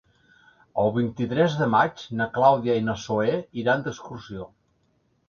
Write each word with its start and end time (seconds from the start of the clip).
El 0.83 0.87
vint-i-tres 0.93 1.57
de 1.59 1.67
maig 1.73 2.01
na 2.21 2.27
Clàudia 2.37 2.79
i 2.81 2.87
na 2.87 2.97
Zoè 3.03 3.37
iran 3.65 3.85
d'excursió. 3.89 4.49